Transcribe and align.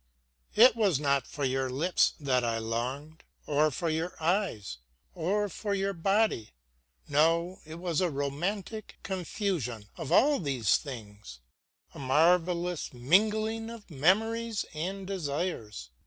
It 0.55 0.75
was 0.75 0.99
not 0.99 1.27
for 1.27 1.45
your 1.45 1.69
lips 1.69 2.15
that 2.19 2.43
I 2.43 2.57
longed, 2.57 3.23
or 3.45 3.69
for 3.69 3.87
your 3.87 4.15
eyes, 4.19 4.79
or 5.13 5.47
for 5.47 5.75
your 5.75 5.93
body; 5.93 6.49
no, 7.07 7.59
it 7.67 7.75
was 7.75 8.01
a 8.01 8.09
romantic 8.09 8.97
confusion 9.03 9.89
of 9.97 10.11
all 10.11 10.37
of 10.37 10.43
these 10.43 10.77
things, 10.77 11.39
a 11.93 11.99
marvelous 11.99 12.91
mingling 12.95 13.69
of 13.69 13.91
memories 13.91 14.65
and 14.73 15.05
desires. 15.05 15.91